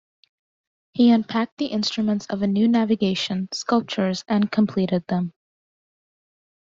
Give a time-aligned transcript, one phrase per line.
[0.93, 5.31] He unpacked the "Instruments of a New Navigation" sculptures and completed them.